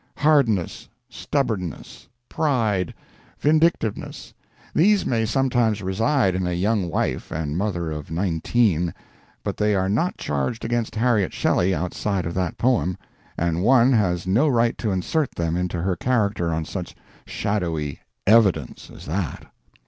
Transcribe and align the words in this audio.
Hardness, 0.17 0.89
stubbornness, 1.09 2.07
pride, 2.27 2.91
vindictiveness 3.39 4.33
these 4.73 5.05
may 5.05 5.27
sometimes 5.27 5.83
reside 5.83 6.33
in 6.33 6.47
a 6.47 6.53
young 6.53 6.89
wife 6.89 7.31
and 7.31 7.55
mother 7.55 7.91
of 7.91 8.09
nineteen, 8.09 8.95
but 9.43 9.57
they 9.57 9.75
are 9.75 9.89
not 9.89 10.17
charged 10.17 10.65
against 10.65 10.95
Harriet 10.95 11.33
Shelley 11.33 11.75
outside 11.75 12.25
of 12.25 12.33
that 12.33 12.57
poem, 12.57 12.97
and 13.37 13.61
one 13.61 13.93
has 13.93 14.25
no 14.25 14.47
right 14.47 14.75
to 14.79 14.89
insert 14.91 15.29
them 15.35 15.55
into 15.55 15.79
her 15.79 15.95
character 15.95 16.51
on 16.51 16.65
such 16.65 16.95
shadowy 17.27 17.99
"evidence" 18.25 18.89
as 18.91 19.05
that. 19.05 19.45